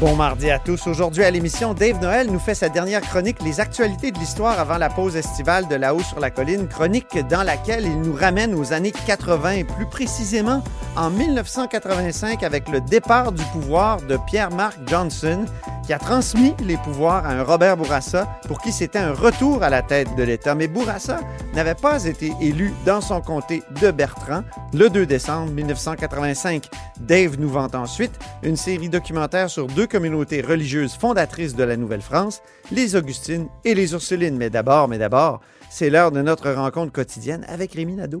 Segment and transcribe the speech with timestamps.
[0.00, 0.86] Bon mardi à tous.
[0.86, 4.78] Aujourd'hui à l'émission, Dave Noël nous fait sa dernière chronique Les actualités de l'histoire avant
[4.78, 8.72] la pause estivale de là-haut sur la colline, chronique dans laquelle il nous ramène aux
[8.72, 10.62] années 80 et plus précisément
[10.94, 15.44] en 1985 avec le départ du pouvoir de Pierre-Marc Johnson
[15.88, 19.70] qui a transmis les pouvoirs à un Robert Bourassa pour qui c'était un retour à
[19.70, 20.54] la tête de l'État.
[20.54, 21.20] Mais Bourassa
[21.54, 24.42] n'avait pas été élu dans son comté de Bertrand
[24.74, 26.68] le 2 décembre 1985.
[27.00, 32.42] Dave nous vante ensuite une série documentaire sur deux communautés religieuses fondatrices de la Nouvelle-France,
[32.70, 34.36] les Augustines et les Ursulines.
[34.36, 38.20] Mais d'abord, mais d'abord, c'est l'heure de notre rencontre quotidienne avec Rémi Nadeau.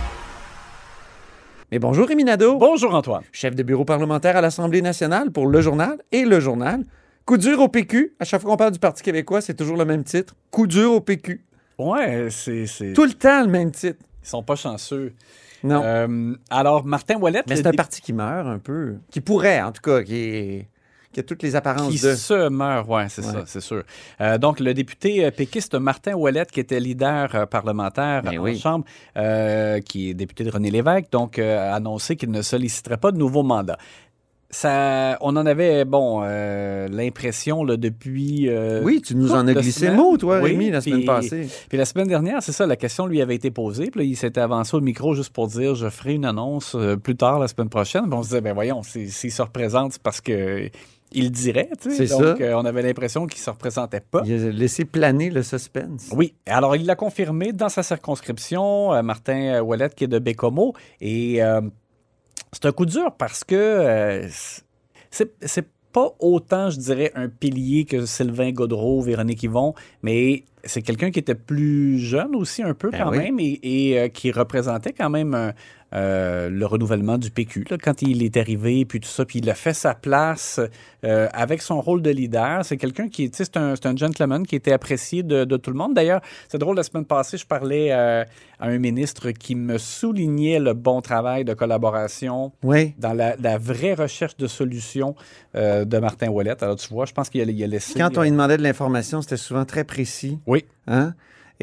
[1.71, 2.57] Mais bonjour Rémi Nadeau.
[2.57, 3.23] Bonjour, Antoine.
[3.31, 6.83] chef de bureau parlementaire à l'Assemblée nationale pour Le Journal et Le Journal.
[7.25, 8.13] Coup dur au PQ.
[8.19, 10.35] À chaque fois qu'on parle du Parti québécois, c'est toujours le même titre.
[10.49, 11.45] Coup dur au PQ.
[11.77, 12.65] Ouais, c'est.
[12.93, 13.99] Tout le temps le même titre.
[14.23, 15.13] Ils sont pas chanceux.
[15.63, 15.81] Non.
[15.83, 17.45] Euh, alors, Martin Ouellette.
[17.47, 18.95] Mais c'est un dé- parti qui meurt un peu.
[19.09, 20.67] Qui pourrait, en tout cas, qui, est-
[21.13, 22.15] qui a toutes les apparences qui de.
[22.15, 23.31] se meurt, ouais, c'est Ouais.
[23.33, 23.83] ça, c'est sûr.
[24.21, 28.43] Euh, donc, le député euh, péquiste Martin Ouellette, qui était leader euh, parlementaire Ben en
[28.43, 28.57] oui.
[28.59, 28.85] Chambre,
[29.17, 33.11] euh, qui est député de René Lévesque, donc euh, a annoncé qu'il ne solliciterait pas
[33.11, 33.77] de nouveau mandat.
[34.53, 38.49] Ça, on en avait, bon, euh, l'impression depuis.
[38.49, 39.95] euh, Oui, tu nous en as glissé semaines.
[39.95, 41.47] mot, toi, Oui, Rémi, la semaine puis- passée.
[41.69, 43.89] Puis la semaine dernière, c'est ça, la question lui avait été posée.
[43.91, 47.15] Puis là, il s'était avancé au micro juste pour dire je ferai une annonce plus
[47.15, 48.01] tard la semaine prochaine.
[48.09, 50.69] Puis on se disait, ben voyons, c'est- s'il se représente, c'est parce que
[51.11, 51.69] il dirait.
[51.81, 52.07] tu sais.
[52.07, 52.43] Donc, ça.
[52.43, 54.21] euh, on avait l'impression qu'il se représentait pas.
[54.25, 56.09] Il a laissé planer le suspense.
[56.13, 60.73] Oui, alors il l'a confirmé dans sa circonscription, euh, Martin Ouellet, qui est de Bécomo.
[60.99, 61.61] Et euh,
[62.53, 64.27] c'est un coup dur parce que euh,
[65.09, 70.81] c'est c'est pas autant, je dirais, un pilier que Sylvain Godreau, Véronique Yvon, mais c'est
[70.81, 73.17] quelqu'un qui était plus jeune aussi, un peu Ben quand oui.
[73.17, 75.51] même, et, et, euh, qui représentait quand même euh,
[75.93, 77.65] euh, le renouvellement du PQ.
[77.69, 80.59] là, quand il est arrivé, puis tout ça, puis il a fait sa place
[81.03, 82.63] euh, avec son rôle de leader.
[82.63, 85.69] C'est quelqu'un qui, tu sais, c'est un, un gentleman qui était apprécié de, de tout
[85.71, 85.93] le monde.
[85.93, 88.23] D'ailleurs, c'est drôle, la semaine passée, je parlais euh,
[88.59, 92.93] à un ministre qui me soulignait le bon travail de collaboration Oui.
[92.97, 95.15] dans la, la vraie recherche de solutions
[95.55, 96.63] de Martin Ouellette.
[96.63, 97.99] Alors, tu vois, je pense qu'il a, a laissé...
[97.99, 100.39] Quand on lui demandait de l'information, c'était souvent très précis.
[100.47, 100.65] Oui.
[100.87, 101.13] Hein?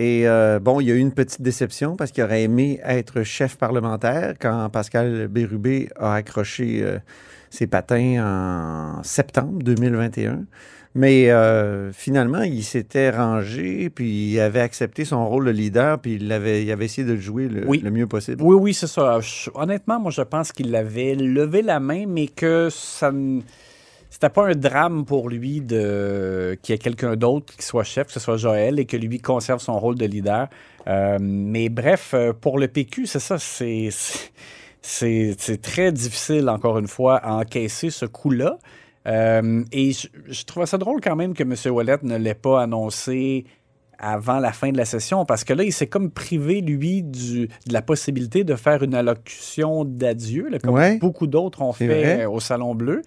[0.01, 3.25] Et euh, bon, il y a eu une petite déception parce qu'il aurait aimé être
[3.25, 6.99] chef parlementaire quand Pascal Bérubé a accroché euh,
[7.51, 10.45] ses patins en septembre 2021.
[10.95, 16.15] Mais euh, finalement, il s'était rangé, puis il avait accepté son rôle de leader, puis
[16.15, 17.81] il avait, il avait essayé de le jouer le, Oui.
[17.81, 18.41] le mieux possible.
[18.43, 19.19] Oui, oui, c'est ça.
[19.21, 23.41] Je- honnêtement, moi, je pense qu'il avait levé la main, mais que ça ne...
[24.11, 28.07] C'était pas un drame pour lui de qu'il y ait quelqu'un d'autre qui soit chef,
[28.07, 30.49] que ce soit Joël, et que lui conserve son rôle de leader.
[30.87, 33.91] Euh, mais bref, euh, pour le PQ, c'est ça, c'est
[34.81, 38.59] c'est très difficile, encore une fois, à encaisser ce coup-là.
[39.07, 41.55] Euh, et je, je trouvais ça drôle quand même que M.
[41.75, 43.45] Wallet ne l'ait pas annoncé
[43.99, 47.49] avant la fin de la session, parce que là, il s'est comme privé, lui, du,
[47.49, 50.99] de la possibilité de faire une allocution d'adieu, comme Ouais.
[50.99, 52.25] beaucoup d'autres ont fait vrai.
[52.25, 53.03] au Salon Bleu.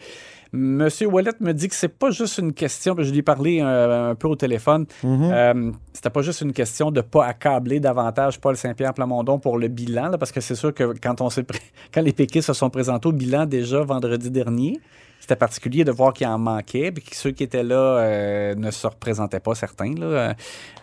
[0.53, 4.11] Monsieur Wallet me dit que c'est pas juste une question, je lui ai parlé euh,
[4.11, 4.85] un peu au téléphone,
[5.31, 9.69] euh, c'était pas juste une question de pas accabler davantage Paul Saint-Pierre Plamondon pour le
[9.69, 11.59] bilan, là, parce que c'est sûr que quand on s'est pré-
[11.93, 14.81] quand les péquistes se sont présentés au bilan déjà vendredi dernier,
[15.21, 18.71] c'était particulier de voir qu'il en manquait, puis que ceux qui étaient là euh, ne
[18.71, 19.93] se représentaient pas certains.
[19.93, 20.33] Là.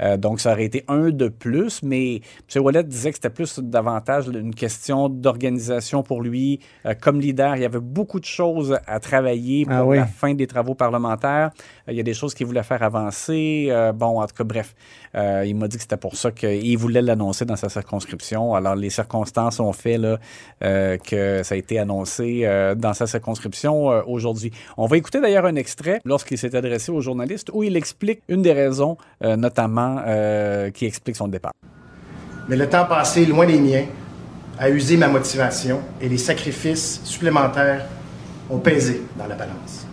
[0.01, 2.21] Euh, donc, ça aurait été un de plus, mais
[2.55, 2.63] M.
[2.63, 6.61] Wallet disait que c'était plus davantage une question d'organisation pour lui.
[6.87, 9.97] Euh, comme leader, il y avait beaucoup de choses à travailler pour Ah oui.
[9.97, 11.51] la fin des travaux parlementaires.
[11.89, 13.73] Il y a des choses qu'il voulait faire avancer.
[13.95, 14.75] Bon, en tout cas, bref,
[15.15, 18.55] il m'a dit que c'était pour ça qu'il voulait l'annoncer dans sa circonscription.
[18.55, 20.19] Alors, les circonstances ont fait là,
[20.61, 22.47] que ça a été annoncé
[22.77, 24.03] dans sa circonscription euh,
[24.77, 28.43] On va écouter d'ailleurs un extrait lorsqu'il s'est adressé aux journalistes où il explique une
[28.43, 31.53] des raisons, euh, notamment, euh, qui explique son départ.
[32.49, 33.85] Mais le temps passé loin des miens
[34.59, 37.85] a usé ma motivation et les sacrifices supplémentaires
[38.51, 39.87] ont pesé dans la balance.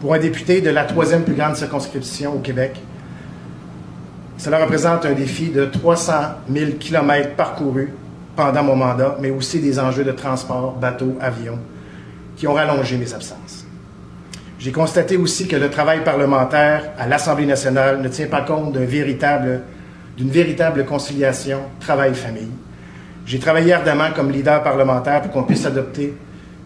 [0.00, 2.80] Pour un député de la troisième plus grande circonscription au Québec,
[4.38, 6.12] cela représente un défi de 300
[6.50, 7.92] 000 kilomètres parcourus
[8.36, 11.58] pendant mon mandat, mais aussi des enjeux de transport, bateau, avion,
[12.36, 13.59] qui ont rallongé mes absences.
[14.60, 18.84] J'ai constaté aussi que le travail parlementaire à l'Assemblée nationale ne tient pas compte d'une
[18.84, 19.62] véritable,
[20.18, 22.50] véritable conciliation travail-famille.
[23.24, 26.14] J'ai travaillé ardemment comme leader parlementaire pour qu'on puisse adopter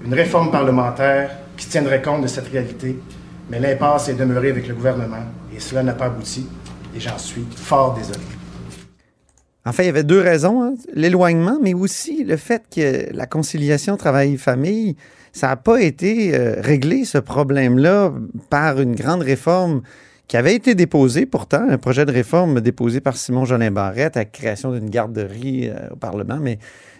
[0.04, 2.98] une réforme parlementaire qui tiendrait compte de cette réalité,
[3.48, 5.24] mais l'impasse est demeurée avec le gouvernement
[5.54, 6.48] et cela n'a pas abouti
[6.96, 8.18] et j'en suis fort désolé.
[9.66, 10.62] En fait, il y avait deux raisons.
[10.62, 10.74] hein.
[10.92, 14.96] L'éloignement, mais aussi le fait que la conciliation travail-famille,
[15.32, 18.12] ça n'a pas été euh, réglé, ce problème-là,
[18.50, 19.82] par une grande réforme
[20.28, 24.20] qui avait été déposée pourtant, un projet de réforme déposé par Simon Jolin Barrette à
[24.20, 26.58] la création d'une garderie euh, au Parlement, mais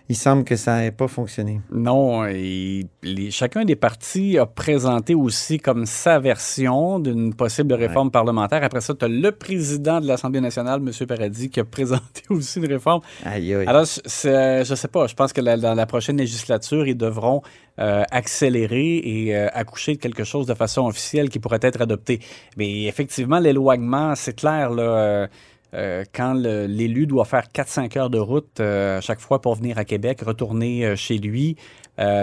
[0.09, 1.61] il semble que ça n'ait pas fonctionné.
[1.73, 8.11] Non, et les- chacun des partis a présenté aussi comme sa version d'une possible réforme
[8.11, 8.63] parlementaire.
[8.63, 11.07] Après ça, tu as le président de l'Assemblée nationale, M.
[11.07, 13.01] Paradis, qui a présenté aussi une réforme.
[13.25, 13.67] Aïe, aïe.
[13.67, 17.41] Alors, c'est- je sais pas, je pense que la- dans la prochaine législature, ils devront
[17.81, 22.21] euh, accélérer et euh, accoucher de quelque chose de façon officielle qui pourrait être adopté.
[22.57, 24.83] Mais effectivement, l'éloignement, c'est clair, là.
[24.83, 25.27] euh,
[25.75, 29.85] euh, quand l'élu doit faire 4-5 heures de route euh, chaque fois pour venir à
[29.85, 31.57] Québec, retourner euh, chez lui,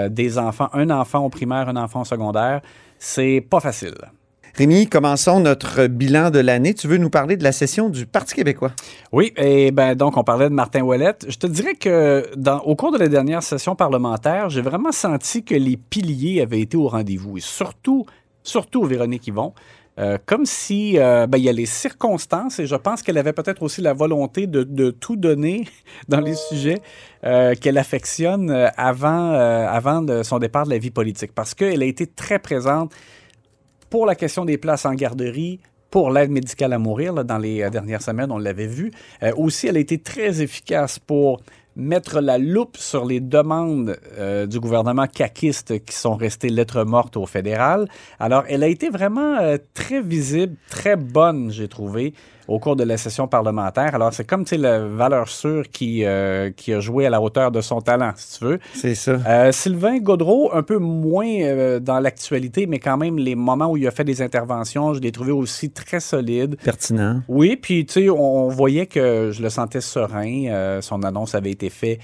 [0.10, 2.60] des enfants, un enfant au primaire, un enfant au secondaire,
[3.00, 3.96] c'est pas facile.
[4.56, 6.74] Rémi, commençons notre bilan de l'année.
[6.74, 8.74] Tu veux nous parler de la session du Parti québécois?
[9.14, 11.26] Oui, et ben donc on parlait de Martin Ouellette.
[11.30, 15.46] Je te dirais que dans, au cours de la dernière session parlementaire, j'ai vraiment senti
[15.46, 18.06] que les piliers avaient été au rendez-vous et surtout,
[18.44, 19.54] surtout Véronique Yvon.
[20.00, 23.34] Euh, comme si euh, ben, il y a les circonstances et je pense qu'elle avait
[23.34, 25.68] peut-être aussi la volonté de, tout donner
[26.08, 26.82] dans les sujets
[27.26, 32.40] euh, qu'elle affectionne avant, son départ de la vie politique parce qu'elle a été très
[32.40, 32.94] présente
[33.90, 35.60] pour la question des places en garderie,
[35.90, 38.92] pour l'aide médicale à mourir, dans les dernières semaines, on l'avait vu.
[39.36, 41.42] Aussi, elle a été très efficace pour
[41.76, 47.18] mettre la loupe sur les demandes euh, du gouvernement caquiste qui sont restées lettres mortes
[47.18, 47.88] au fédéral.
[48.20, 52.14] Alors, elle a été vraiment euh, très visible, très bonne, j'ai trouvé,
[52.52, 53.96] au cours de la session parlementaire.
[53.96, 57.22] Alors, c'est comme, tu sais, la valeur sûre qui, euh, qui a joué à la
[57.22, 58.60] hauteur de son talent, si tu veux.
[58.74, 59.18] C'est ça.
[59.26, 63.78] Euh, Sylvain Gaudreau, un peu moins euh, dans l'actualité, mais quand même, les moments où
[63.78, 66.58] il a fait des interventions, je l'ai trouvé aussi très solide.
[66.62, 67.22] Pertinent.
[67.30, 70.80] Oui, puis tu sais, on, on voyait que je le sentais serein.
[70.82, 72.00] Son annonce avait été faite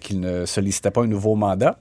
[0.00, 1.78] qu'il ne sollicitait pas un nouveau mandat.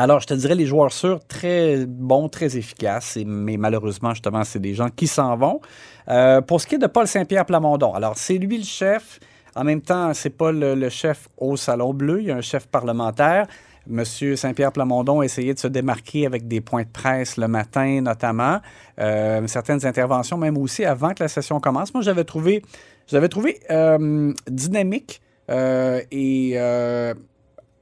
[0.00, 4.60] Alors, je te dirais, les joueurs sûrs, très bons, très efficaces, mais malheureusement, justement, c'est
[4.60, 5.60] des gens qui s'en vont.
[6.08, 9.18] Euh, pour ce qui est de Paul Saint-Pierre Plamondon, alors, c'est lui le chef.
[9.56, 12.68] En même temps, c'est pas le, chef au Salon Bleu, il y a un chef
[12.68, 13.48] parlementaire.
[13.88, 18.00] Monsieur Saint-Pierre Plamondon a essayé de se démarquer avec des points de presse le matin,
[18.00, 18.60] notamment.
[19.00, 21.92] Euh, certaines interventions, même aussi avant que la session commence.
[21.92, 22.62] Moi, j'avais trouvé,
[23.08, 23.28] j'avais
[23.72, 25.20] euh, dynamique
[25.50, 26.56] et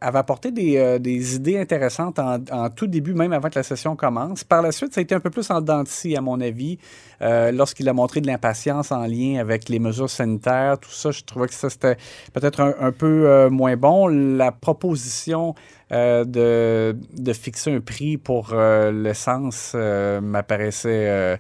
[0.01, 3.63] avait apporté des, euh, des idées intéressantes en, en tout début, même avant que la
[3.63, 4.45] session commence.
[4.45, 6.41] Par la suite, ça a été un peu plus en dents de scie, à mon
[6.41, 6.79] avis,
[7.23, 10.79] euh, lorsqu'il a montré de l'impatience en lien avec les mesures sanitaires.
[10.79, 11.97] Tout ça, je trouvais que ça, c'était
[12.33, 14.07] peut-être un, un peu euh, moins bon.
[14.09, 15.55] La proposition
[15.91, 21.39] de, de fixer un prix pour l'essence m'apparaissait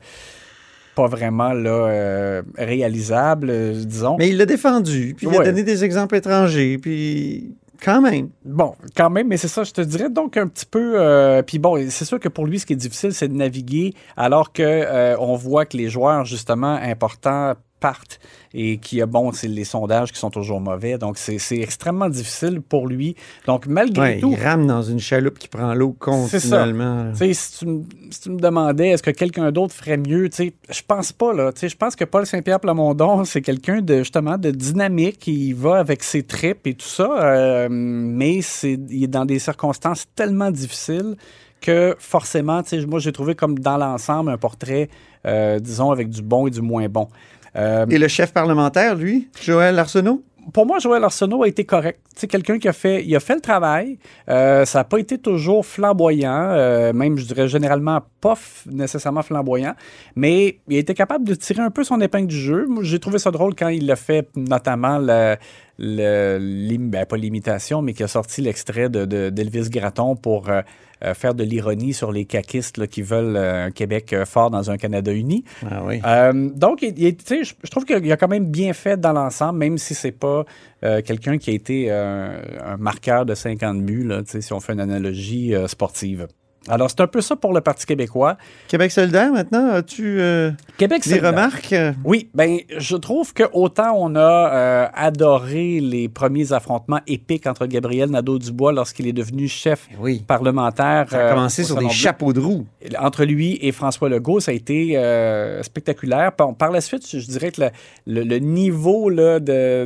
[0.96, 4.16] pas vraiment là, euh, réalisable, euh, disons.
[4.18, 8.30] Mais il l'a défendu, puis il a donné des exemples étrangers, puis quand même.
[8.44, 10.94] Bon, quand même, mais c'est ça, je te dirais donc un petit peu.
[11.00, 13.94] euh, Puis bon, c'est sûr que pour lui, ce qui est difficile, c'est de naviguer,
[14.16, 18.18] alors que euh, on voit que les joueurs justement importants partent
[18.54, 22.08] et qu'il y a bon, c'est les sondages qui sont toujours mauvais, donc c'est extrêmement
[22.08, 23.14] difficile pour lui.
[23.46, 26.04] Donc malgré Ouais, tout, il rame dans une chaloupe qui prend l'eau ça.
[26.10, 27.10] continuellement.
[27.12, 30.28] Tu sais, si tu, me, si tu me demandais est-ce que quelqu'un d'autre ferait mieux,
[30.30, 31.52] tu sais, je pense pas là.
[31.52, 35.26] Tu sais, je pense que Paul Saint-Pierre Plamondon, c'est quelqu'un de justement de dynamique.
[35.26, 39.38] Il va avec ses tripes et tout ça, euh, mais c'est il est dans des
[39.38, 41.16] circonstances tellement difficiles
[41.60, 44.88] que forcément, tu sais, moi j'ai trouvé comme dans l'ensemble un portrait,
[45.26, 47.08] euh, disons avec du bon et du moins bon.
[47.56, 50.22] Euh, Et le chef parlementaire, lui, Joël Arsenault?
[50.52, 51.98] pour moi, Joël Arsenault a été correct.
[52.14, 53.98] C'est quelqu'un qui a fait, il a fait le travail.
[54.28, 58.38] Euh, ça n'a pas été toujours flamboyant, euh, même je dirais généralement pas
[58.70, 59.74] nécessairement flamboyant,
[60.14, 62.68] mais il a été capable de tirer un peu son épingle du jeu.
[62.82, 65.34] J'ai trouvé ça drôle quand il a fait notamment le,
[65.78, 70.62] le- ben, pas l'imitation, mais qui a sorti l'extrait de, de- d'Elvis Gratton pour euh,
[71.04, 74.50] euh, faire de l'ironie sur les caquistes là, qui veulent euh, un Québec euh, fort
[74.50, 75.44] dans un Canada uni.
[75.70, 76.00] Ah oui.
[76.04, 79.94] Euh, donc, il- je, trouve qu'il a quand même bien fait dans l'ensemble, même si
[79.94, 80.44] c'est pas
[80.84, 84.72] euh, quelqu'un qui a été euh, un marqueur de 50 buts, là, si on fait
[84.72, 86.26] une analogie sportive.
[86.68, 88.36] Alors, c'est un peu ça pour le Parti québécois.
[88.68, 91.30] Québec solidaire, maintenant, as-tu euh, Québec des solidaire.
[91.30, 91.74] remarques?
[92.04, 94.20] Oui, ben je trouve que autant on a
[94.54, 100.24] euh, adoré les premiers affrontements épiques entre Gabriel Nadeau-Dubois lorsqu'il est devenu chef Oui.
[100.26, 101.06] parlementaire.
[101.08, 102.66] Ça a euh, commencé au sur des chapeaux de roue.
[102.98, 106.32] Entre lui et François Legault, ça a été euh, spectaculaire.
[106.32, 107.70] Par, par la suite, je dirais que le,
[108.06, 109.10] le- le niveau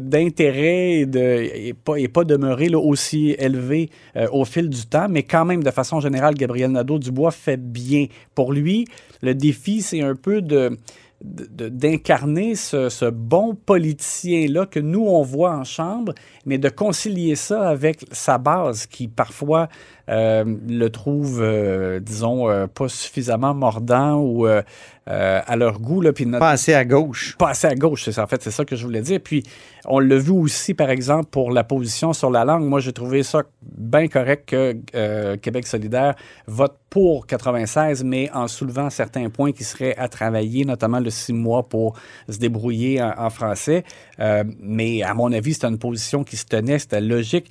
[0.01, 5.23] d'intérêt n'est pas, est pas demeuré là, aussi élevé euh, au fil du temps, mais
[5.23, 8.07] quand même, de façon générale, Gabriel Nadeau-Dubois fait bien.
[8.35, 8.87] Pour lui,
[9.23, 10.77] le défi, c'est un peu de
[11.23, 16.15] d'incarner ce, ce bon politicien-là que nous, on voit en chambre,
[16.47, 19.69] mais de concilier ça avec sa base qui, parfois,
[20.11, 26.00] euh, le trouve, euh, disons, euh, pas suffisamment mordant ou à leur goût.
[26.00, 27.35] Là, puis notre- Pas assez à gauche.
[27.37, 28.23] pas assez à gauche, c'est ça.
[28.23, 29.19] En fait, c'est ça que je voulais dire.
[29.23, 29.43] Puis,
[29.87, 32.62] on l'a vu aussi, par exemple, pour la position sur la langue.
[32.64, 36.14] Moi, j'ai trouvé ça bien correct que Québec solidaire
[36.47, 41.33] vote pour 96, mais en soulevant certains points qui seraient à travailler, notamment le six
[41.33, 41.99] mois pour
[42.29, 43.83] se débrouiller en, en français.
[44.21, 47.50] Euh, mais à mon avis, c'était une position qui se tenait, c'était logique.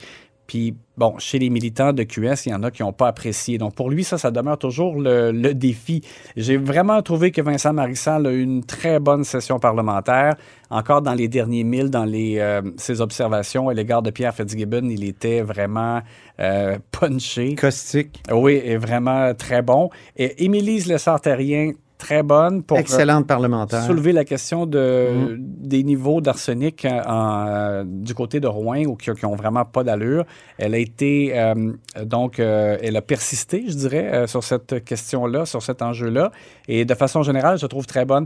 [0.50, 3.60] Puis, bon, chez les militants de QS, il y en a qui n'ont pas apprécié.
[3.60, 6.02] Donc, pour lui, ça, ça demeure toujours le, le défi.
[6.36, 10.38] J'ai vraiment trouvé que Vincent Marissal a eu une très bonne session parlementaire.
[10.72, 14.90] Encore dans les derniers milles, dans les, euh, ses observations à l'égard de Pierre Fitzgibbon,
[14.90, 16.02] il était vraiment
[16.40, 17.54] euh, punché.
[17.54, 18.24] Caustique.
[18.32, 19.92] Oui, et vraiment très bon.
[20.18, 23.84] Et Émilise Lessard-Terrien, très bonne pour euh, Excellente parlementaire.
[23.84, 25.36] soulever la question de, Mm.
[25.40, 29.84] des niveaux d'arsenic euh, euh, du côté de Rouen ou qui, qui ont vraiment pas
[29.84, 30.24] d'allure.
[30.58, 35.62] Elle a été euh, donc euh, elle a persisté, je dirais, sur cette question-là, sur
[35.62, 36.32] cet enjeu-là.
[36.68, 38.26] Et de façon générale, je trouve très bonne.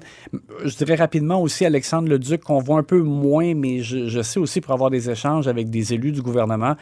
[0.64, 4.40] Je dirais rapidement aussi Alexandre Leduc qu'on voit un peu moins, mais je, je sais
[4.40, 6.76] aussi pour avoir des échanges avec des élus du gouvernement,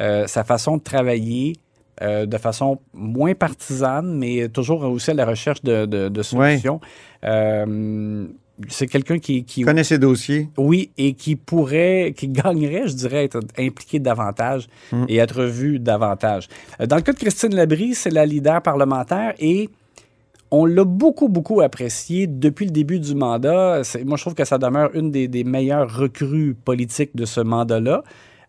[0.00, 1.54] euh, sa façon de travailler.
[2.00, 6.80] Euh, de façon moins partisane, mais toujours aussi à la recherche de, de- de solutions.
[7.24, 8.26] Euh,
[8.68, 10.48] c'est quelqu'un qui, connaît ses dossiers.
[10.56, 15.04] oui, et qui pourrait, qui gagnerait, je dirais, être impliqué davantage Mm.
[15.08, 16.48] et être vu davantage.
[16.80, 19.68] Euh, Dans le cas de Christine Labrie, c'est la leader parlementaire et
[20.50, 23.80] on l'a beaucoup, beaucoup apprécié depuis le début du mandat.
[24.04, 28.04] Moi, je trouve que ça demeure une des, des meilleures recrues politiques de ce mandat-là,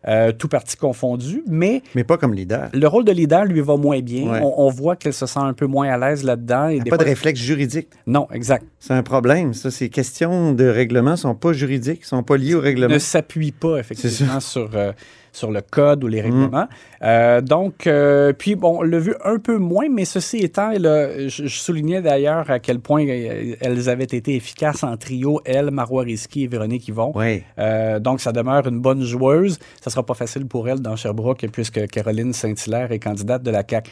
[0.07, 2.69] euh, tout parti confondu, mais Mais pas comme leader.
[2.74, 4.29] le rôle de leader lui va moins bien.
[4.29, 4.39] Ouais.
[4.41, 6.69] On, on voit qu'elle se sent un peu moins à l'aise là-dedans.
[6.69, 7.88] et Il n'y des a pas de réflexe juridique.
[8.05, 8.65] Non, exact.
[8.79, 9.53] C'est un problème.
[9.53, 12.93] Ça, ces questions de règlement ne sont pas juridiques, ne sont pas liées au règlement.
[12.93, 14.91] ne s'appuie pas effectivement sur, euh,
[15.33, 16.25] sur le code ou les Mm.
[16.25, 16.67] règlements.
[17.01, 21.27] Euh, donc, euh, puis bon, on l'a vu un peu moins, mais ceci étant, je,
[21.27, 26.03] je soulignais d'ailleurs à quel point euh, elles avaient été efficaces en trio, elle, Marois
[26.03, 27.11] Risky et Véronique Yvon.
[27.15, 27.43] Oui.
[27.59, 29.59] Euh, donc, ça demeure une bonne joueuse.
[29.81, 33.63] Ça sera pas facile pour elle dans Sherbrooke, puisque Caroline Saint-Hilaire est candidate de la
[33.67, 33.89] CAQ.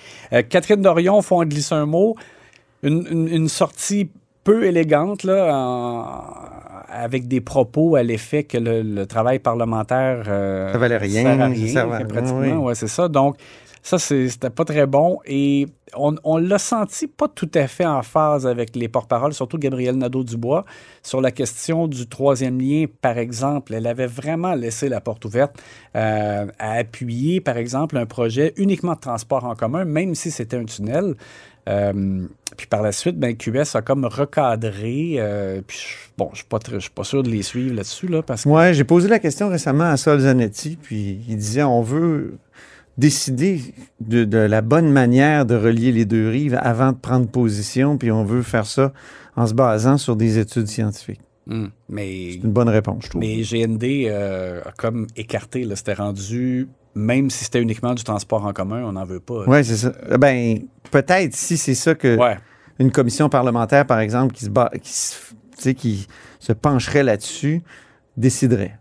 [0.50, 2.16] Catherine Dorion, faut en glisser un mot?
[2.84, 4.10] Une, une- une sortie
[4.44, 6.24] peu élégante, là, en-
[6.94, 11.32] avec des propos à l'effet que le, le travail parlementaire euh, Ça valait rien, sert
[11.34, 12.40] à ça rien, servait à rien, pratiquement.
[12.42, 12.52] oui.
[12.52, 13.08] Ouais, c'est ça.
[13.08, 13.38] Donc,
[13.84, 15.20] ça, c'était pas très bon.
[15.26, 19.58] Et on, on l'a senti pas tout à fait en phase avec les porte-paroles, surtout
[19.58, 20.66] Gabriel Nadeau-Dubois,
[21.02, 23.74] sur la question du troisième lien, par exemple.
[23.74, 25.56] Elle avait vraiment laissé la porte ouverte
[25.96, 30.58] euh, à appuyer, par exemple, un projet uniquement de transport en commun, même si c'était
[30.58, 31.16] un tunnel.
[31.70, 32.26] Euh,
[32.58, 35.16] puis par la suite, ben, QS a comme recadré.
[35.18, 35.80] euh, puis
[36.18, 38.84] bon, je je suis pas sûr de les suivre là-dessus, là, parce que Ouais, j'ai
[38.84, 42.38] posé la question récemment à Sol Zanetti, puis il disait on veut
[42.98, 43.62] décider
[44.00, 48.12] de, de la bonne manière de relier les deux rives avant de prendre position, puis
[48.12, 48.92] on veut faire ça
[49.36, 51.22] en se basant sur des études scientifiques.
[51.48, 53.22] Mais C'est une bonne réponse, je trouve.
[53.22, 58.46] Mais GND euh, a comme écarté, là, c'était rendu, même si c'était uniquement du transport
[58.46, 59.44] en commun, on n'en veut pas.
[59.48, 59.92] Oui, c'est ça.
[60.10, 60.60] Euh, Ben,
[60.92, 62.38] peut-être si c'est ça que Ouais.
[62.80, 65.16] une commission parlementaire, par exemple, qui se, ba- qui se,
[65.58, 66.08] tu sais, qui
[66.40, 67.62] se pencherait là-dessus,
[68.18, 68.78] déciderait.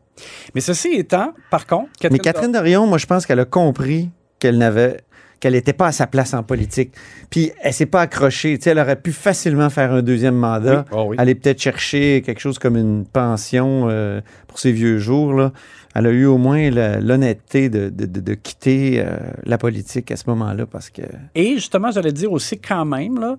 [0.54, 4.58] Mais ceci étant, par contre, Mais Catherine Dorion, moi, je pense qu'elle a compris qu'elle
[4.58, 4.98] n'avait
[5.40, 6.92] qu'elle n'était pas à sa place en politique.
[7.30, 8.58] Puis elle s'est pas accrochée.
[8.58, 10.84] Tu sais, elle aurait pu facilement faire un deuxième mandat.
[10.92, 10.96] Oui.
[10.98, 11.16] Oh oui.
[11.18, 15.32] Aller peut-être chercher quelque chose comme une pension euh, pour ses vieux jours.
[15.32, 15.52] Là.
[15.94, 20.16] Elle a eu au moins l'honnêteté de, de- de- de quitter euh, la politique à
[20.16, 21.02] ce moment-là parce que
[21.34, 23.36] Et justement, j'allais dire aussi quand même, là,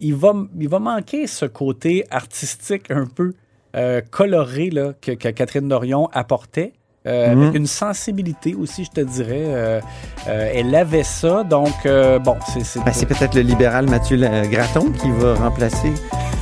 [0.00, 3.32] il va, il va manquer ce côté artistique un peu
[3.76, 6.72] euh, coloré là, que, que Catherine Dorion apportait.
[7.06, 7.42] Euh, Mhm.
[7.42, 9.44] Avec une sensibilité aussi, je te dirais.
[9.46, 9.80] euh,
[10.28, 12.64] euh, elle avait ça, donc euh, bon, c'est...
[12.64, 15.92] c'est- Ben, c'est peut-être le libéral Mathieu Gratton qui va remplacer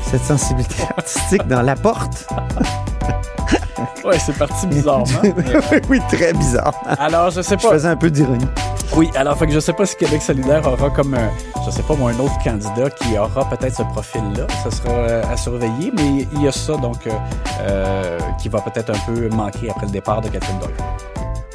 [0.05, 2.27] cette sensibilité artistique dans la porte.
[4.05, 5.05] ouais, c'est parti bizarrement.
[5.23, 6.75] mais- oui, très bizarre.
[6.99, 7.73] Alors, je sais Je pas.
[7.75, 8.47] faisais un peu d'ironie.
[8.97, 11.31] Oui, alors fait que je sais pas si Québec solidaire aura comme un,
[11.65, 14.47] je sais pas moi, un autre candidat qui aura peut-être ce profil-là.
[14.65, 17.11] Ça sera euh, à surveiller, mais il y a ça donc euh,
[17.63, 20.75] euh, qui va peut-être un peu manquer après le départ de Catherine Dorion.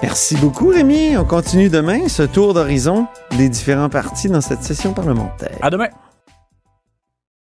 [0.01, 1.17] Merci beaucoup, Rémi.
[1.17, 5.57] On continue demain ce tour d'horizon des différents partis dans cette session parlementaire.
[5.61, 5.87] À demain.